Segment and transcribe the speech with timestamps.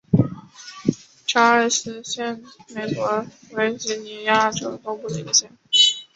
[1.27, 5.55] 查尔斯城县位美国维吉尼亚州东部的一个县。